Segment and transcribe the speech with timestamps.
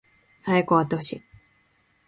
[0.41, 1.21] 早く終わってほしい